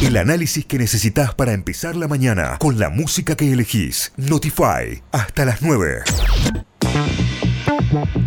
El 0.00 0.16
análisis 0.16 0.64
que 0.64 0.78
necesitas 0.78 1.34
para 1.34 1.52
empezar 1.52 1.94
la 1.94 2.08
mañana 2.08 2.56
con 2.58 2.78
la 2.78 2.88
música 2.88 3.36
que 3.36 3.52
elegís. 3.52 4.12
Notify. 4.16 5.02
Hasta 5.12 5.44
las 5.44 5.60
9. 5.60 6.04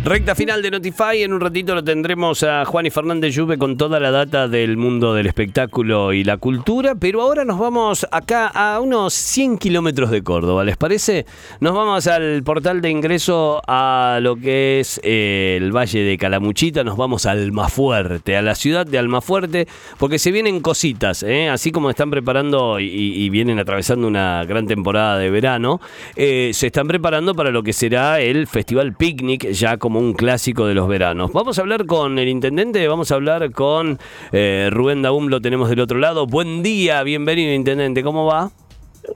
Recta 0.04 0.34
final 0.34 0.60
de 0.60 0.70
Notify, 0.70 1.22
en 1.22 1.32
un 1.32 1.40
ratito 1.40 1.74
lo 1.74 1.82
tendremos 1.82 2.42
a 2.42 2.66
Juan 2.66 2.84
y 2.84 2.90
Fernández 2.90 3.34
Lluve 3.34 3.56
con 3.56 3.78
toda 3.78 3.98
la 3.98 4.10
data 4.10 4.46
del 4.46 4.76
mundo 4.76 5.14
del 5.14 5.26
espectáculo 5.26 6.12
y 6.12 6.22
la 6.22 6.36
cultura, 6.36 6.94
pero 6.94 7.22
ahora 7.22 7.46
nos 7.46 7.58
vamos 7.58 8.06
acá 8.10 8.48
a 8.48 8.78
unos 8.80 9.14
100 9.14 9.56
kilómetros 9.56 10.10
de 10.10 10.22
Córdoba, 10.22 10.64
¿les 10.64 10.76
parece? 10.76 11.24
Nos 11.60 11.74
vamos 11.74 12.06
al 12.06 12.42
portal 12.42 12.82
de 12.82 12.90
ingreso 12.90 13.62
a 13.66 14.18
lo 14.20 14.36
que 14.36 14.80
es 14.80 15.00
eh, 15.02 15.58
el 15.58 15.74
Valle 15.74 16.00
de 16.00 16.18
Calamuchita, 16.18 16.84
nos 16.84 16.98
vamos 16.98 17.24
a 17.24 17.30
Almafuerte, 17.30 18.36
a 18.36 18.42
la 18.42 18.54
ciudad 18.54 18.84
de 18.84 18.98
Almafuerte, 18.98 19.66
porque 19.98 20.18
se 20.18 20.30
vienen 20.30 20.60
cositas, 20.60 21.22
¿eh? 21.22 21.48
así 21.48 21.72
como 21.72 21.88
están 21.88 22.10
preparando 22.10 22.78
y, 22.78 23.24
vienen 23.30 23.58
atravesando 23.58 24.06
una 24.06 24.44
gran 24.44 24.66
temporada 24.66 25.16
de 25.16 25.30
verano, 25.30 25.80
eh, 26.16 26.50
se 26.52 26.66
están 26.66 26.86
preparando 26.86 27.34
para 27.34 27.50
lo 27.50 27.62
que 27.62 27.72
será 27.72 28.20
el 28.20 28.46
Festival 28.46 28.92
Picnic, 28.92 29.53
ya 29.58 29.76
como 29.76 29.98
un 29.98 30.12
clásico 30.12 30.66
de 30.66 30.74
los 30.74 30.88
veranos. 30.88 31.32
Vamos 31.32 31.58
a 31.58 31.62
hablar 31.62 31.86
con 31.86 32.18
el 32.18 32.28
intendente, 32.28 32.86
vamos 32.88 33.10
a 33.10 33.14
hablar 33.14 33.50
con 33.52 33.98
eh, 34.32 34.68
Rubén 34.72 35.02
Daum, 35.02 35.28
lo 35.28 35.40
tenemos 35.40 35.68
del 35.70 35.80
otro 35.80 35.98
lado. 35.98 36.26
Buen 36.26 36.62
día, 36.62 37.02
bienvenido 37.02 37.52
intendente, 37.52 38.02
¿cómo 38.02 38.26
va? 38.26 38.50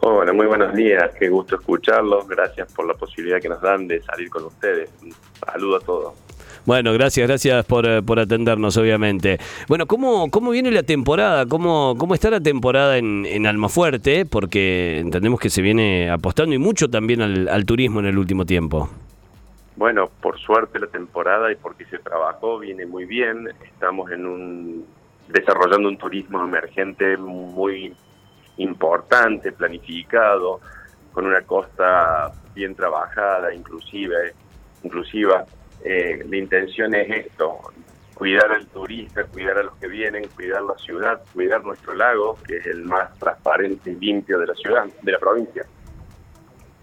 Hola, 0.01 0.33
muy 0.33 0.47
buenos 0.47 0.74
días, 0.74 1.11
qué 1.19 1.28
gusto 1.28 1.56
escucharlos, 1.56 2.28
gracias 2.28 2.70
por 2.73 2.87
la 2.87 2.95
posibilidad 2.95 3.41
que 3.41 3.48
nos 3.48 3.61
dan 3.62 3.88
de 3.88 4.02
salir 4.02 4.28
con 4.28 4.45
ustedes. 4.45 4.91
Un 5.02 5.14
saludo 5.47 5.77
a 5.77 5.80
todos. 5.80 6.14
Bueno, 6.66 6.92
gracias, 6.92 7.27
gracias 7.27 7.64
por, 7.64 7.86
eh, 7.86 8.02
por, 8.02 8.19
atendernos, 8.19 8.77
obviamente. 8.77 9.39
Bueno, 9.69 9.86
¿cómo, 9.86 10.30
cómo 10.30 10.50
viene 10.50 10.70
la 10.70 10.83
temporada? 10.83 11.47
¿Cómo, 11.47 11.95
cómo 11.97 12.12
está 12.12 12.28
la 12.28 12.41
temporada 12.41 12.98
en, 12.98 13.25
en 13.25 13.47
Almafuerte? 13.47 14.27
Porque 14.27 14.98
entendemos 14.98 15.41
que 15.41 15.48
se 15.48 15.62
viene 15.62 16.11
apostando 16.11 16.55
y 16.55 16.58
mucho 16.58 16.91
también 16.91 17.23
al 17.23 17.64
turismo 17.64 18.00
en 18.00 18.06
el 18.06 18.19
último 18.19 18.45
tiempo. 18.45 18.91
Bueno, 19.79 20.11
por 20.21 20.41
suerte 20.41 20.81
la 20.81 20.89
temporada 20.89 21.53
y 21.53 21.55
porque 21.55 21.84
se 21.84 22.01
trabajó 22.01 22.59
viene 22.59 22.84
muy 22.84 23.05
bien. 23.05 23.48
Estamos 23.62 24.11
en 24.11 24.27
un 24.27 24.87
desarrollando 25.29 25.89
un 25.89 25.97
turismo 25.97 26.43
emergente 26.43 27.17
muy 27.17 27.95
importante, 28.57 29.53
planificado, 29.53 30.61
con 31.12 31.27
una 31.27 31.43
costa 31.43 32.33
bien 32.57 32.75
trabajada, 32.75 33.55
inclusive, 33.55 34.35
inclusiva. 34.83 35.47
Eh, 35.85 36.25
la 36.29 36.37
intención 36.37 36.92
es 36.97 37.27
esto, 37.27 37.61
cuidar 38.15 38.51
al 38.51 38.67
turista, 38.67 39.27
cuidar 39.27 39.59
a 39.59 39.63
los 39.63 39.77
que 39.77 39.87
vienen, 39.87 40.27
cuidar 40.35 40.63
la 40.63 40.75
ciudad, 40.79 41.23
cuidar 41.33 41.63
nuestro 41.65 41.95
lago, 41.95 42.37
que 42.45 42.57
es 42.57 42.67
el 42.67 42.83
más 42.83 43.17
transparente 43.20 43.92
y 43.92 43.95
limpio 43.95 44.41
de 44.41 44.47
la 44.48 44.55
ciudad, 44.55 44.87
de 45.03 45.13
la 45.13 45.20
provincia. 45.20 45.65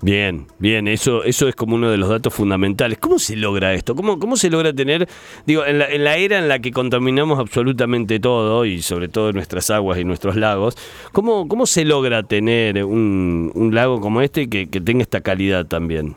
Bien, 0.06 0.46
bien, 0.60 0.88
eso, 0.88 1.24
eso 1.24 1.48
es 1.48 1.56
como 1.56 1.74
uno 1.74 1.90
de 1.90 1.98
los 1.98 2.10
datos 2.10 2.32
fundamentales. 2.32 3.00
¿Cómo 3.00 3.18
se 3.18 3.36
logra 3.36 3.74
esto? 3.74 3.96
¿Cómo, 3.96 4.20
cómo 4.20 4.38
se 4.38 4.52
logra 4.52 4.72
tener, 4.72 5.08
digo, 5.48 5.66
en 5.66 5.80
la, 5.80 5.88
en 5.88 6.04
la 6.04 6.16
era 6.18 6.38
en 6.38 6.48
la 6.48 6.60
que 6.60 6.70
contaminamos 6.70 7.40
absolutamente 7.40 8.20
todo, 8.20 8.66
y 8.66 8.84
sobre 8.84 9.08
todo 9.08 9.34
nuestras 9.34 9.72
aguas 9.72 9.98
y 9.98 10.04
nuestros 10.04 10.36
lagos, 10.36 10.78
¿cómo, 11.12 11.48
cómo 11.48 11.66
se 11.66 11.86
logra 11.86 12.22
tener 12.22 12.86
un, 12.86 13.72
lago 13.74 14.00
como 14.00 14.22
este 14.22 14.48
que, 14.48 14.70
que 14.70 14.80
tenga 14.80 15.02
esta 15.02 15.22
calidad 15.22 15.66
también? 15.66 16.16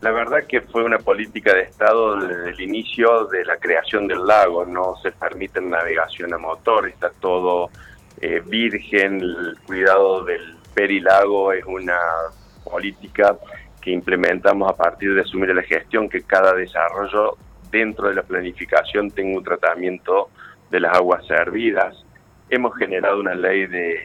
La 0.00 0.10
verdad 0.10 0.38
que 0.48 0.60
fue 0.60 0.82
una 0.82 0.98
política 0.98 1.54
de 1.54 1.62
Estado 1.62 2.16
desde 2.16 2.50
el 2.50 2.60
inicio 2.60 3.26
de 3.26 3.44
la 3.44 3.56
creación 3.58 4.08
del 4.08 4.26
lago, 4.26 4.66
no 4.66 4.96
se 5.00 5.12
permite 5.12 5.60
navegación 5.60 6.34
a 6.34 6.38
motor, 6.38 6.88
está 6.88 7.12
todo 7.20 7.70
eh, 8.20 8.42
virgen, 8.44 9.20
el 9.20 9.56
cuidado 9.64 10.24
del 10.24 10.56
perilago 10.74 11.52
es 11.52 11.64
una 11.66 11.94
política 12.68 13.36
que 13.80 13.90
implementamos 13.90 14.70
a 14.70 14.76
partir 14.76 15.14
de 15.14 15.22
asumir 15.22 15.54
la 15.54 15.62
gestión, 15.62 16.08
que 16.08 16.22
cada 16.22 16.54
desarrollo 16.54 17.36
dentro 17.70 18.08
de 18.08 18.14
la 18.14 18.22
planificación 18.22 19.10
tenga 19.10 19.38
un 19.38 19.44
tratamiento 19.44 20.30
de 20.70 20.80
las 20.80 20.96
aguas 20.96 21.26
servidas. 21.26 22.04
Hemos 22.50 22.76
generado 22.76 23.20
una 23.20 23.34
ley 23.34 23.66
de 23.66 23.98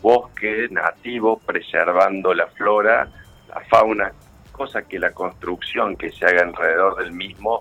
bosque 0.00 0.68
nativo, 0.70 1.38
preservando 1.44 2.32
la 2.34 2.46
flora, 2.48 3.08
la 3.48 3.60
fauna, 3.68 4.12
cosa 4.52 4.82
que 4.82 4.98
la 4.98 5.12
construcción 5.12 5.96
que 5.96 6.10
se 6.10 6.26
haga 6.26 6.42
alrededor 6.42 6.96
del 6.96 7.12
mismo 7.12 7.60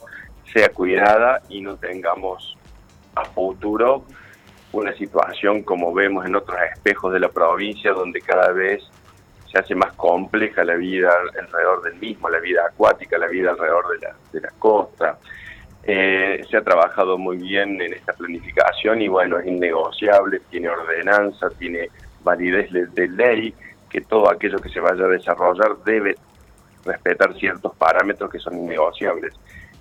sea 0.52 0.70
cuidada 0.70 1.42
y 1.50 1.62
no 1.62 1.78
tengamos 1.78 2.58
a 3.16 3.26
futuro 3.26 4.06
una 4.72 4.94
situación 4.94 5.64
como 5.64 5.94
vemos 5.94 6.26
en 6.26 6.36
otros 6.36 6.58
espejos 6.74 7.14
de 7.14 7.20
la 7.20 7.30
provincia, 7.30 7.92
donde 7.92 8.22
cada 8.22 8.52
vez 8.52 8.84
se 9.52 9.60
hace 9.60 9.76
más 9.76 9.94
compleja 9.94 10.64
la 10.64 10.76
vida 10.76 11.12
alrededor 11.40 11.82
del 11.84 11.96
mismo, 11.96 12.30
la 12.30 12.40
vida 12.40 12.62
acuática, 12.68 13.18
la 13.18 13.28
vida 13.28 13.52
alrededor 13.52 13.90
de 13.90 14.08
la, 14.08 14.16
de 14.32 14.42
la 14.42 14.50
costa. 14.60 15.18
Eh, 15.84 16.44
se 16.50 16.58
ha 16.58 16.62
trabajado 16.62 17.18
muy 17.18 17.38
bien 17.38 17.82
en 17.82 17.94
esta 17.94 18.14
planificación 18.14 19.02
y 19.02 19.08
bueno, 19.08 19.40
es 19.40 19.48
innegociable, 19.48 20.42
tiene 20.50 20.70
ordenanza, 20.70 21.50
tiene 21.58 21.90
validez 22.24 22.70
de, 22.72 23.08
ley, 23.08 23.54
que 23.90 24.02
todo 24.02 24.30
aquello 24.30 24.60
que 24.60 24.70
se 24.70 24.80
vaya 24.80 25.06
a 25.06 25.08
desarrollar 25.08 25.78
debe 25.84 26.16
respetar 26.86 27.34
ciertos 27.36 27.76
parámetros 27.76 28.30
que 28.30 28.40
son 28.40 28.58
innegociables. 28.60 29.34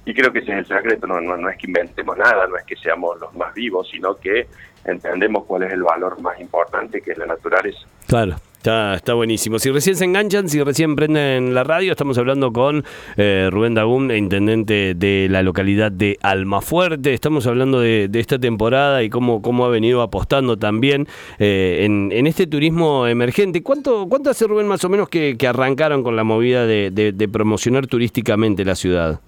Y 0.06 0.14
creo 0.14 0.32
que 0.32 0.38
ese 0.38 0.52
es 0.52 0.58
el 0.58 0.66
secreto, 0.66 1.06
no, 1.06 1.20
no, 1.20 1.36
no 1.36 1.50
es 1.50 1.58
que 1.58 1.66
inventemos 1.66 2.16
nada, 2.16 2.46
no 2.46 2.56
es 2.56 2.64
que 2.64 2.76
seamos 2.76 3.20
los 3.20 3.34
más 3.34 3.52
vivos, 3.52 3.86
sino 3.90 4.14
que 4.14 4.46
entendemos 4.86 5.44
cuál 5.44 5.64
es 5.64 5.72
el 5.72 5.82
valor 5.82 6.18
más 6.22 6.40
importante, 6.40 7.02
que 7.02 7.12
es 7.12 7.18
la 7.18 7.26
naturaleza. 7.26 7.80
Claro. 8.06 8.36
Está, 8.68 8.92
está 8.92 9.14
buenísimo. 9.14 9.58
Si 9.58 9.70
recién 9.70 9.96
se 9.96 10.04
enganchan, 10.04 10.50
si 10.50 10.62
recién 10.62 10.94
prenden 10.94 11.54
la 11.54 11.64
radio, 11.64 11.92
estamos 11.92 12.18
hablando 12.18 12.52
con 12.52 12.84
eh, 13.16 13.48
Rubén 13.50 13.72
Dagún, 13.72 14.10
intendente 14.10 14.92
de 14.94 15.26
la 15.30 15.42
localidad 15.42 15.90
de 15.90 16.18
Almafuerte. 16.20 17.14
Estamos 17.14 17.46
hablando 17.46 17.80
de, 17.80 18.10
esta 18.12 18.38
temporada 18.38 19.02
y 19.02 19.08
cómo, 19.08 19.40
cómo 19.40 19.64
ha 19.64 19.70
venido 19.70 20.02
apostando 20.02 20.58
también 20.58 21.06
eh, 21.38 21.86
en, 21.86 22.26
este 22.26 22.46
turismo 22.46 23.06
emergente. 23.06 23.62
¿Cuánto, 23.62 24.06
¿Cuánto 24.06 24.28
hace, 24.28 24.46
Rubén, 24.46 24.68
más 24.68 24.84
o 24.84 24.90
menos 24.90 25.08
que, 25.08 25.34
arrancaron 25.48 26.02
con 26.02 26.14
la 26.14 26.24
movida 26.24 26.66
de, 26.66 27.28
promocionar 27.32 27.86
turísticamente 27.86 28.66
la 28.66 28.74
ciudad? 28.74 29.18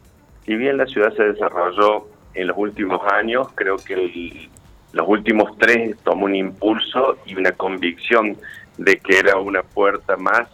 Si 0.44 0.54
bien 0.54 0.76
la 0.76 0.84
ciudad 0.84 1.16
se 1.16 1.22
desarrolló 1.22 2.08
en 2.34 2.46
los 2.46 2.58
últimos 2.58 3.00
años, 3.10 3.48
creo 3.54 3.76
que 3.78 4.50
los 4.92 5.08
últimos 5.08 5.56
tres 5.56 5.96
tomó 6.04 6.26
un 6.26 6.34
impulso 6.34 7.16
y 7.24 7.36
una 7.36 7.52
convicción 7.52 8.36
de 8.80 8.96
que 8.98 9.18
era 9.18 9.36
una 9.36 9.62
puerta 9.62 10.16
más 10.16 10.48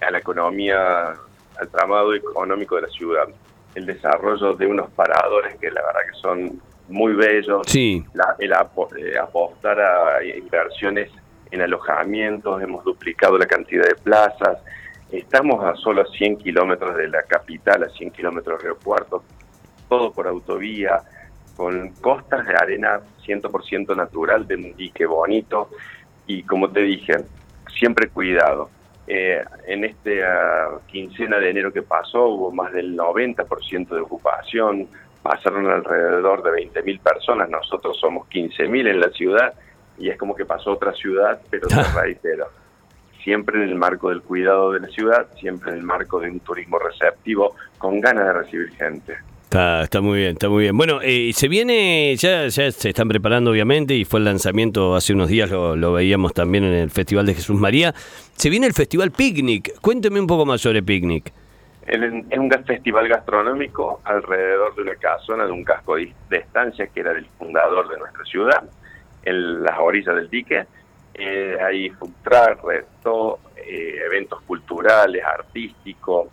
a 0.00 0.10
la 0.10 0.18
economía, 0.18 1.14
al 1.58 1.68
tramado 1.68 2.14
económico 2.14 2.76
de 2.76 2.82
la 2.82 2.88
ciudad. 2.88 3.28
El 3.74 3.86
desarrollo 3.86 4.54
de 4.54 4.66
unos 4.66 4.88
paradores 4.92 5.56
que 5.56 5.68
la 5.70 5.82
verdad 5.82 6.00
que 6.12 6.18
son 6.20 6.62
muy 6.88 7.14
bellos, 7.14 7.62
sí. 7.66 8.04
el 8.38 8.52
eh, 8.52 9.18
apostar 9.18 9.80
a 9.80 10.24
inversiones 10.24 11.10
en 11.50 11.62
alojamientos, 11.62 12.62
hemos 12.62 12.84
duplicado 12.84 13.36
la 13.36 13.46
cantidad 13.46 13.84
de 13.84 13.96
plazas, 13.96 14.58
estamos 15.10 15.64
a 15.64 15.74
solo 15.74 16.04
100 16.06 16.38
kilómetros 16.38 16.96
de 16.96 17.08
la 17.08 17.22
capital, 17.24 17.82
a 17.82 17.88
100 17.88 18.12
kilómetros 18.12 18.58
del 18.58 18.68
aeropuerto, 18.68 19.24
todo 19.88 20.12
por 20.12 20.28
autovía, 20.28 21.00
con 21.56 21.90
costas 22.00 22.46
de 22.46 22.54
arena 22.54 23.00
100% 23.26 23.96
natural, 23.96 24.46
de 24.46 24.54
un 24.54 24.76
dique 24.76 25.04
bonito, 25.04 25.68
y 26.26 26.44
como 26.44 26.70
te 26.70 26.80
dije, 26.80 27.24
siempre 27.78 28.08
cuidado. 28.08 28.70
Eh, 29.06 29.42
en 29.66 29.84
esta 29.84 30.80
quincena 30.86 31.38
de 31.38 31.50
enero 31.50 31.72
que 31.72 31.82
pasó 31.82 32.26
hubo 32.26 32.52
más 32.52 32.72
del 32.72 32.96
90% 32.96 33.88
de 33.88 34.00
ocupación, 34.00 34.88
pasaron 35.22 35.66
alrededor 35.68 36.42
de 36.42 36.50
20.000 36.50 37.00
personas, 37.00 37.50
nosotros 37.50 37.98
somos 37.98 38.28
15.000 38.28 38.88
en 38.88 39.00
la 39.00 39.10
ciudad 39.10 39.54
y 39.98 40.08
es 40.08 40.16
como 40.16 40.34
que 40.34 40.44
pasó 40.44 40.72
otra 40.72 40.92
ciudad, 40.92 41.40
pero 41.50 41.66
te 41.68 41.82
reitero, 42.00 42.48
siempre 43.22 43.62
en 43.62 43.68
el 43.68 43.74
marco 43.74 44.08
del 44.08 44.22
cuidado 44.22 44.72
de 44.72 44.80
la 44.80 44.88
ciudad, 44.88 45.26
siempre 45.38 45.72
en 45.72 45.78
el 45.78 45.84
marco 45.84 46.20
de 46.20 46.30
un 46.30 46.40
turismo 46.40 46.78
receptivo, 46.78 47.54
con 47.78 48.00
ganas 48.00 48.26
de 48.26 48.32
recibir 48.32 48.70
gente. 48.70 49.16
Está, 49.52 50.00
muy 50.00 50.20
bien, 50.20 50.32
está 50.32 50.48
muy 50.48 50.62
bien. 50.62 50.74
Bueno, 50.78 51.00
eh, 51.02 51.30
se 51.34 51.46
viene, 51.46 52.16
ya, 52.16 52.46
ya 52.46 52.70
se 52.72 52.88
están 52.88 53.06
preparando 53.06 53.50
obviamente 53.50 53.92
y 53.92 54.06
fue 54.06 54.20
el 54.20 54.24
lanzamiento 54.24 54.94
hace 54.94 55.12
unos 55.12 55.28
días, 55.28 55.50
lo, 55.50 55.92
veíamos 55.92 56.32
también 56.32 56.64
en 56.64 56.72
el 56.72 56.90
Festival 56.90 57.26
de 57.26 57.34
Jesús 57.34 57.60
María. 57.60 57.92
Se 58.34 58.48
viene 58.48 58.66
el 58.66 58.72
Festival 58.72 59.10
Picnic. 59.10 59.78
Cuénteme 59.82 60.20
un 60.20 60.26
poco 60.26 60.46
más 60.46 60.62
sobre 60.62 60.82
Picnic. 60.82 61.34
Es 61.86 62.00
un 62.38 62.50
festival 62.64 63.08
gastronómico 63.08 64.00
alrededor 64.04 64.74
de 64.74 64.82
una 64.82 64.94
casona, 64.94 65.44
de 65.44 65.52
un 65.52 65.64
casco 65.64 65.96
de 65.96 66.14
estancia 66.30 66.86
que 66.86 67.00
era 67.00 67.12
del 67.12 67.26
fundador 67.38 67.90
de 67.90 67.98
nuestra 67.98 68.24
ciudad, 68.24 68.64
en 69.22 69.62
las 69.62 69.78
orillas 69.78 70.16
del 70.16 70.30
dique. 70.30 70.64
Eh, 71.12 71.58
hay 71.62 71.90
food 71.90 72.12
truck, 72.24 72.64
resto, 72.64 73.40
eh, 73.56 74.00
eventos 74.06 74.40
culturales, 74.42 75.22
artísticos. 75.22 76.28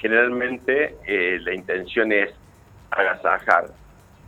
Generalmente 0.00 0.96
eh, 1.06 1.38
la 1.42 1.54
intención 1.54 2.10
es 2.12 2.30
agasajar 2.90 3.66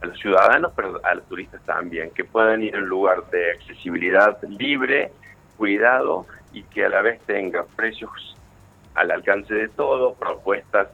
a 0.02 0.06
los 0.06 0.18
ciudadanos, 0.18 0.72
pero 0.76 1.00
a 1.02 1.14
los 1.14 1.26
turistas 1.26 1.62
también, 1.62 2.10
que 2.10 2.24
puedan 2.24 2.62
ir 2.62 2.76
a 2.76 2.78
un 2.78 2.88
lugar 2.88 3.24
de 3.30 3.52
accesibilidad 3.52 4.36
libre, 4.42 5.12
cuidado 5.56 6.26
y 6.52 6.62
que 6.64 6.84
a 6.84 6.88
la 6.88 7.00
vez 7.00 7.20
tenga 7.22 7.64
precios 7.64 8.36
al 8.94 9.10
alcance 9.10 9.54
de 9.54 9.68
todo, 9.68 10.14
propuestas 10.14 10.88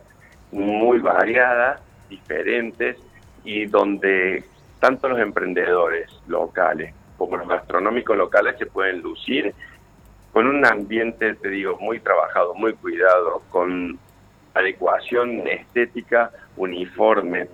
muy 0.53 0.99
variadas, 0.99 1.81
diferentes 2.09 2.97
y 3.45 3.67
donde 3.67 4.45
tanto 4.79 5.09
los 5.09 5.19
emprendedores 5.19 6.11
locales 6.29 6.95
como 7.17 7.37
los 7.37 7.49
gastronómicos 7.49 8.17
locales 8.17 8.57
se 8.59 8.67
pueden 8.67 9.03
lucir 9.03 9.53
con 10.33 10.47
un 10.47 10.65
ambiente, 10.65 11.35
te 11.35 11.49
digo, 11.49 11.77
muy 11.81 11.99
trabajado, 11.99 12.55
muy 12.55 12.75
cuidado, 12.75 13.43
con 13.51 13.99
adecuación 14.59 15.47
estética 15.47 16.31
uniforme, 16.57 17.49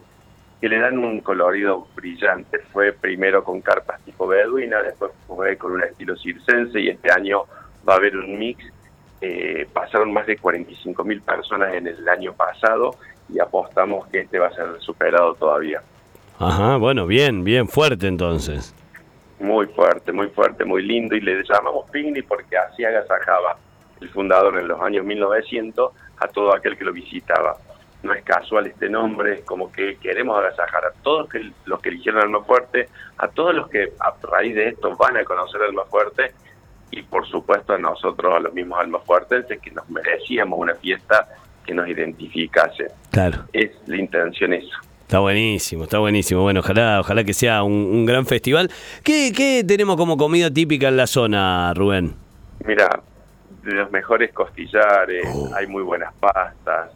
que 0.61 0.69
le 0.69 0.79
dan 0.79 0.99
un 0.99 1.21
colorido 1.21 1.87
brillante. 1.95 2.59
Fue 2.73 2.93
primero 2.93 3.45
con 3.45 3.61
carpas 3.61 4.01
tipo 4.05 4.27
beduina, 4.27 4.83
después 4.83 5.13
fue 5.27 5.57
con 5.57 5.73
un 5.73 5.83
estilo 5.83 6.17
circense 6.17 6.81
y 6.81 6.89
este 6.89 7.13
año 7.13 7.45
va 7.87 7.95
a 7.95 7.97
haber 7.97 8.17
un 8.17 8.39
mix. 8.39 8.65
Eh, 9.21 9.67
pasaron 9.73 10.13
más 10.13 10.27
de 10.27 10.37
45 10.37 11.05
mil 11.05 11.21
personas 11.23 11.73
en 11.75 11.87
el 11.87 12.09
año 12.09 12.33
pasado 12.35 12.97
y 13.29 13.39
apostamos 13.39 14.07
que 14.09 14.21
este 14.21 14.39
va 14.39 14.49
a 14.49 14.55
ser 14.55 14.67
superado 14.81 15.35
todavía. 15.35 15.83
Ajá, 16.39 16.77
bueno, 16.77 17.07
bien, 17.07 17.45
bien 17.45 17.69
fuerte 17.69 18.07
entonces. 18.07 18.75
Muy 19.39 19.67
fuerte, 19.67 20.13
muy 20.13 20.29
fuerte, 20.29 20.65
muy 20.65 20.83
lindo 20.83 21.15
y 21.15 21.21
le 21.21 21.43
llamamos 21.45 21.89
picnic 21.91 22.27
porque 22.27 22.57
así 22.57 22.85
agasajaba 22.85 23.57
el 24.01 24.09
fundador 24.11 24.59
en 24.59 24.69
los 24.69 24.81
años 24.81 25.05
1900 25.05 25.93
a 26.19 26.29
todo 26.29 26.55
aquel 26.55 26.77
que 26.77 26.85
lo 26.85 26.93
visitaba. 26.93 27.57
No 28.03 28.13
es 28.13 28.23
casual 28.23 28.67
este 28.67 28.89
nombre, 28.91 29.35
es 29.35 29.41
como 29.45 29.73
que 29.73 29.97
queremos 29.97 30.39
agasajar 30.39 30.85
a 30.85 30.93
todos 31.03 31.29
los 31.65 31.81
que 31.81 31.89
eligieron 31.89 32.23
Alma 32.23 32.43
Fuerte, 32.43 32.89
a 33.17 33.29
todos 33.29 33.55
los 33.55 33.69
que 33.69 33.93
a 33.99 34.15
raíz 34.31 34.55
de 34.55 34.69
esto 34.69 34.95
van 34.97 35.17
a 35.17 35.25
conocer 35.25 35.63
Alma 35.63 35.85
Fuerte 35.85 36.33
y 36.91 37.03
por 37.03 37.27
supuesto 37.27 37.73
a 37.73 37.79
nosotros, 37.79 38.35
a 38.35 38.41
los 38.41 38.53
mismos 38.53 38.79
Alma 38.79 38.99
Fuertes, 39.01 39.47
que 39.61 39.71
nos 39.71 39.89
merecíamos 39.89 40.59
una 40.59 40.75
fiesta 40.75 41.27
que 41.65 41.75
nos 41.75 41.89
identificase. 41.89 42.89
Claro. 43.11 43.45
Es 43.53 43.71
la 43.87 43.97
intención 43.97 44.53
eso. 44.53 44.77
Está 45.03 45.19
buenísimo, 45.19 45.85
está 45.85 45.99
buenísimo. 45.99 46.43
Bueno, 46.43 46.61
ojalá, 46.61 47.01
ojalá 47.01 47.25
que 47.25 47.35
sea 47.35 47.63
un, 47.63 48.07
gran 48.07 48.27
festival. 48.27 48.71
¿Qué, 49.03 49.33
¿Qué, 49.35 49.65
tenemos 49.67 49.97
como 49.97 50.17
comida 50.17 50.51
típica 50.51 50.89
en 50.89 50.97
la 50.97 51.07
zona, 51.07 51.73
Rubén? 51.75 52.15
Mira, 52.65 53.03
los 53.73 53.91
mejores 53.91 54.33
costillares, 54.33 55.27
oh. 55.27 55.55
hay 55.55 55.67
muy 55.67 55.83
buenas 55.83 56.13
pastas, 56.15 56.91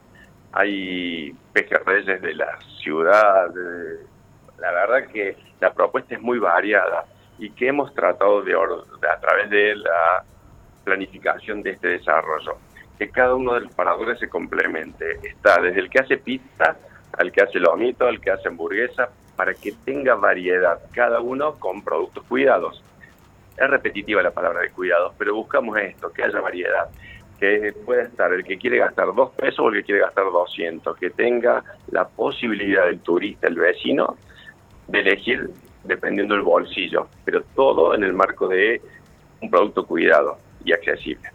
hay 0.52 1.34
pejerreyes 1.52 2.20
de 2.20 2.34
la 2.34 2.58
ciudad. 2.82 3.48
La 4.58 4.72
verdad 4.72 5.08
que 5.12 5.36
la 5.60 5.72
propuesta 5.72 6.14
es 6.14 6.20
muy 6.20 6.38
variada 6.38 7.04
y 7.38 7.50
que 7.50 7.68
hemos 7.68 7.94
tratado 7.94 8.42
de, 8.42 8.52
de 8.52 9.08
a 9.08 9.20
través 9.20 9.50
de 9.50 9.76
la 9.76 10.24
planificación 10.84 11.62
de 11.62 11.70
este 11.70 11.88
desarrollo 11.88 12.58
que 12.98 13.08
cada 13.10 13.34
uno 13.34 13.54
de 13.54 13.60
los 13.60 13.72
paradores 13.74 14.18
se 14.18 14.28
complemente. 14.28 15.20
Está 15.22 15.60
desde 15.60 15.80
el 15.80 15.88
que 15.88 16.00
hace 16.00 16.18
pizza 16.18 16.76
al 17.16 17.32
que 17.32 17.42
hace 17.42 17.58
lomito, 17.58 18.06
al 18.06 18.20
que 18.20 18.30
hace 18.30 18.48
hamburguesa, 18.48 19.08
para 19.36 19.54
que 19.54 19.72
tenga 19.84 20.14
variedad, 20.16 20.80
cada 20.92 21.20
uno 21.20 21.54
con 21.54 21.82
productos 21.82 22.24
cuidados. 22.24 22.82
Es 23.60 23.68
repetitiva 23.68 24.22
la 24.22 24.30
palabra 24.30 24.60
de 24.60 24.70
cuidados, 24.70 25.14
pero 25.18 25.34
buscamos 25.34 25.76
esto, 25.78 26.12
que 26.12 26.22
haya 26.22 26.40
variedad, 26.40 26.88
que 27.38 27.72
pueda 27.84 28.02
estar 28.02 28.32
el 28.32 28.44
que 28.44 28.58
quiere 28.58 28.78
gastar 28.78 29.14
dos 29.14 29.30
pesos 29.32 29.60
o 29.60 29.68
el 29.68 29.76
que 29.76 29.84
quiere 29.84 30.00
gastar 30.00 30.24
200, 30.24 30.96
que 30.96 31.10
tenga 31.10 31.62
la 31.90 32.06
posibilidad 32.06 32.86
del 32.86 33.00
turista, 33.00 33.48
el 33.48 33.56
vecino, 33.56 34.16
de 34.88 35.00
elegir 35.00 35.50
dependiendo 35.84 36.34
del 36.34 36.42
bolsillo, 36.42 37.08
pero 37.24 37.42
todo 37.54 37.94
en 37.94 38.04
el 38.04 38.12
marco 38.12 38.48
de 38.48 38.80
un 39.40 39.50
producto 39.50 39.86
cuidado 39.86 40.38
y 40.64 40.72
accesible. 40.72 41.30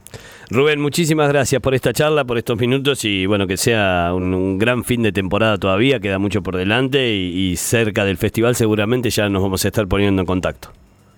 Rubén, 0.49 0.79
muchísimas 0.79 1.29
gracias 1.29 1.61
por 1.61 1.73
esta 1.73 1.93
charla, 1.93 2.25
por 2.25 2.37
estos 2.37 2.59
minutos 2.59 3.05
y 3.05 3.25
bueno, 3.25 3.47
que 3.47 3.57
sea 3.57 4.11
un, 4.13 4.59
gran 4.59 4.83
fin 4.83 5.01
de 5.01 5.11
temporada 5.11 5.57
todavía, 5.57 5.99
queda 5.99 6.19
mucho 6.19 6.43
por 6.43 6.57
delante 6.57 7.11
y, 7.11 7.55
cerca 7.55 8.05
del 8.05 8.17
festival 8.17 8.55
seguramente 8.55 9.09
ya 9.09 9.29
nos 9.29 9.41
vamos 9.41 9.63
a 9.65 9.67
estar 9.69 9.87
poniendo 9.87 10.21
en 10.21 10.25
contacto. 10.25 10.69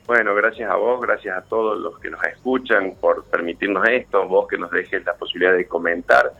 Bueno, 0.07 0.35
gracias 0.35 0.69
a 0.69 0.75
vos, 0.75 1.01
gracias 1.01 1.35
a 1.35 1.41
todos 1.41 1.79
los 1.79 1.99
que 1.99 2.11
nos 2.11 2.23
escuchan 2.23 2.95
por 3.01 3.23
permitirnos 3.25 3.87
esto, 3.89 4.27
vos 4.27 4.47
que 4.47 4.57
nos 4.57 4.69
dejes 4.69 5.03
la 5.03 5.15
posibilidad 5.15 5.53
de 5.53 5.67
comentar. 5.67 6.31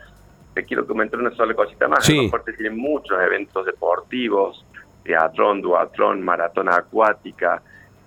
Te 0.53 0.63
quiero 0.63 0.85
comentar 0.85 1.19
una 1.19 1.35
sola 1.35 1.53
cosita 1.55 1.87
más. 1.87 2.05
Sí. 2.05 2.31
El 2.31 2.55
tiene 2.55 2.75
muchos 2.75 3.19
eventos 3.19 3.65
deportivos, 3.65 4.63
teatrón, 5.03 5.61
duatrón, 5.61 6.21
maratón 6.21 6.69
acuática, 6.69 7.63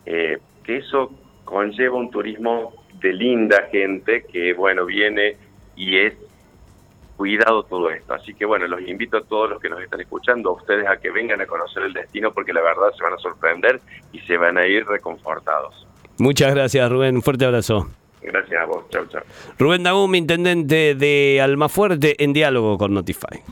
eh, 0.07 0.39
que 0.63 0.77
eso 0.77 1.11
conlleva 1.45 1.97
un 1.97 2.11
turismo 2.11 2.85
de 3.01 3.13
linda 3.13 3.69
gente 3.71 4.25
que, 4.31 4.55
bueno, 4.55 4.85
viene 4.85 5.37
y 5.75 5.99
es 5.99 6.15
cuidado 7.19 7.65
todo 7.65 7.91
esto. 7.91 8.15
Así 8.15 8.33
que, 8.33 8.47
bueno, 8.47 8.69
los 8.69 8.81
invito 8.81 9.19
a 9.19 9.23
todos 9.23 9.51
los 9.51 9.61
que 9.61 9.69
nos 9.69 9.83
están 9.83 10.01
escuchando, 10.01 10.51
a 10.51 10.53
ustedes 10.53 10.87
a 10.87 10.97
que 10.97 11.11
vengan 11.11 11.41
a 11.41 11.47
conocer 11.47 11.83
el 11.83 11.93
destino 11.93 12.33
porque 12.33 12.53
la 12.53 12.63
verdad 12.63 12.93
se 12.97 13.03
van 13.03 13.13
a 13.13 13.19
sorprender 13.19 13.81
y 14.13 14.21
se 14.21 14.39
van 14.39 14.57
a 14.57 14.67
ir 14.67 14.87
reconfortados. 14.87 15.87
Muchas 16.19 16.55
gracias, 16.55 16.91
Rubén. 16.91 17.17
Un 17.17 17.23
fuerte 17.23 17.45
abrazo. 17.45 17.89
Gracias 18.23 18.63
a 18.63 18.65
vos. 18.67 18.85
Chau, 18.91 19.05
chau. 19.07 19.23
Rubén 19.59 19.83
Dagum, 19.83 20.15
intendente 20.15 20.95
de 20.95 21.41
Almafuerte, 21.43 22.23
en 22.23 22.33
diálogo 22.33 22.79
con 22.79 22.95
Notify. 22.95 23.43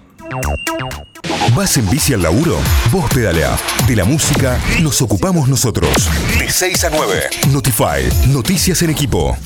¿Vas 1.56 1.76
en 1.76 1.88
bici 1.90 2.14
al 2.14 2.22
laburo? 2.22 2.58
Vos 2.92 3.12
pedalea. 3.12 3.56
De 3.88 3.96
la 3.96 4.04
música 4.04 4.60
nos 4.80 5.02
ocupamos 5.02 5.48
nosotros. 5.48 5.90
De 6.38 6.48
6 6.48 6.84
a 6.84 6.90
9. 6.90 7.20
Notify. 7.52 8.32
Noticias 8.32 8.82
en 8.82 8.90
equipo. 8.90 9.36